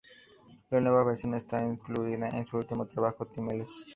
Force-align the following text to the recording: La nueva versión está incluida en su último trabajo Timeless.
La 0.71 0.81
nueva 0.81 1.03
versión 1.03 1.35
está 1.35 1.63
incluida 1.63 2.27
en 2.35 2.47
su 2.47 2.57
último 2.57 2.87
trabajo 2.87 3.27
Timeless. 3.27 3.85